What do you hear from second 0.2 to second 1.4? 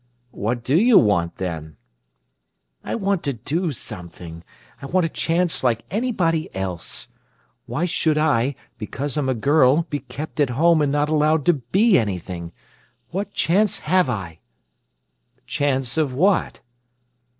"What do you want,